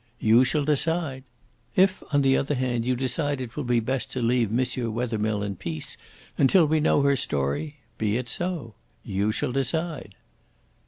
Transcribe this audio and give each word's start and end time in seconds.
You 0.19 0.43
shall 0.43 0.65
decide. 0.65 1.23
If, 1.75 2.01
on 2.11 2.23
the 2.23 2.35
other 2.35 2.55
hand, 2.55 2.85
you 2.85 2.95
think 2.97 3.39
it 3.39 3.55
will 3.55 3.63
be 3.63 3.79
best 3.79 4.11
to 4.13 4.19
leave 4.23 4.49
M. 4.49 4.93
Wethermill 4.95 5.43
in 5.43 5.55
peace 5.57 5.95
until 6.39 6.65
we 6.65 6.79
know 6.79 7.03
her 7.03 7.15
story, 7.15 7.75
be 7.99 8.17
it 8.17 8.27
so. 8.27 8.73
You 9.03 9.31
shall 9.31 9.51
decide." 9.51 10.15